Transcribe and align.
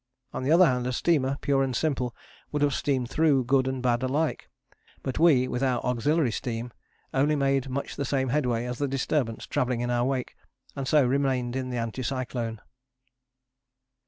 On 0.33 0.41
the 0.41 0.51
other 0.51 0.65
hand, 0.65 0.87
a 0.87 0.93
steamer 0.93 1.37
pure 1.41 1.61
and 1.61 1.75
simple 1.75 2.15
would 2.51 2.63
have 2.63 2.73
steamed 2.73 3.07
through 3.11 3.43
good 3.43 3.67
and 3.67 3.83
bad 3.83 4.01
alike. 4.01 4.49
But 5.03 5.19
we, 5.19 5.47
with 5.47 5.61
our 5.61 5.79
auxiliary 5.83 6.31
steam, 6.31 6.73
only 7.13 7.35
made 7.35 7.69
much 7.69 7.95
the 7.95 8.03
same 8.03 8.29
headway 8.29 8.65
as 8.65 8.79
the 8.79 8.87
disturbance 8.87 9.45
travelling 9.45 9.81
in 9.81 9.91
our 9.91 10.03
wake, 10.05 10.35
and 10.75 10.87
so 10.87 11.05
remained 11.05 11.55
in 11.55 11.69
the 11.69 11.77
anticyclone. 11.77 12.61